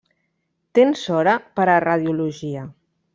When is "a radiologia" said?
1.73-2.65